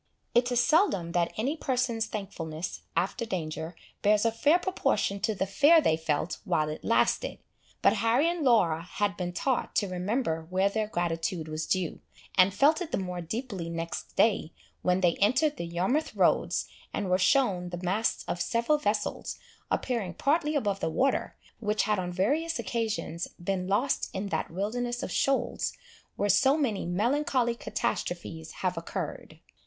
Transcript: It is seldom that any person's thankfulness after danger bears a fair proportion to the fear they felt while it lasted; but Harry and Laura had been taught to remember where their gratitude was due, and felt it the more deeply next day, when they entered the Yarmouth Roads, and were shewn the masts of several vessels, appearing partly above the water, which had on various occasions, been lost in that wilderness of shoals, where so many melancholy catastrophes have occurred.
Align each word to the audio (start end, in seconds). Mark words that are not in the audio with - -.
It 0.33 0.51
is 0.51 0.59
seldom 0.59 1.11
that 1.11 1.31
any 1.37 1.55
person's 1.55 2.07
thankfulness 2.07 2.81
after 2.97 3.23
danger 3.23 3.75
bears 4.01 4.25
a 4.25 4.31
fair 4.31 4.57
proportion 4.57 5.19
to 5.19 5.35
the 5.35 5.45
fear 5.45 5.79
they 5.79 5.95
felt 5.95 6.39
while 6.43 6.69
it 6.69 6.83
lasted; 6.83 7.37
but 7.83 7.93
Harry 7.97 8.27
and 8.27 8.43
Laura 8.43 8.81
had 8.81 9.15
been 9.15 9.31
taught 9.31 9.75
to 9.75 9.87
remember 9.87 10.47
where 10.49 10.69
their 10.69 10.87
gratitude 10.87 11.47
was 11.47 11.67
due, 11.67 11.99
and 12.35 12.51
felt 12.51 12.81
it 12.81 12.91
the 12.91 12.97
more 12.97 13.21
deeply 13.21 13.69
next 13.69 14.15
day, 14.15 14.51
when 14.81 15.01
they 15.01 15.17
entered 15.17 15.57
the 15.57 15.67
Yarmouth 15.67 16.15
Roads, 16.15 16.67
and 16.91 17.07
were 17.07 17.19
shewn 17.19 17.69
the 17.69 17.77
masts 17.77 18.23
of 18.27 18.41
several 18.41 18.79
vessels, 18.79 19.37
appearing 19.69 20.15
partly 20.15 20.55
above 20.55 20.79
the 20.79 20.89
water, 20.89 21.35
which 21.59 21.83
had 21.83 21.99
on 21.99 22.11
various 22.11 22.57
occasions, 22.57 23.27
been 23.39 23.67
lost 23.67 24.09
in 24.13 24.29
that 24.29 24.49
wilderness 24.49 25.03
of 25.03 25.11
shoals, 25.11 25.73
where 26.15 26.27
so 26.27 26.57
many 26.57 26.87
melancholy 26.87 27.53
catastrophes 27.53 28.51
have 28.63 28.75
occurred. 28.75 29.39